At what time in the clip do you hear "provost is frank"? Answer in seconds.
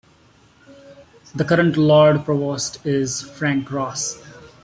2.25-3.71